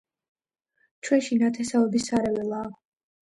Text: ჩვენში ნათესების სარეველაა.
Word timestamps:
ჩვენში 1.09 1.37
ნათესების 1.43 2.09
სარეველაა. 2.11 2.73